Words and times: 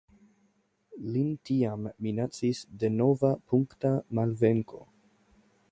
Lin 1.15 1.27
tiam 1.49 1.85
minacis 2.07 2.63
denova 2.85 3.33
punkta 3.53 3.93
malvenko. 4.21 4.83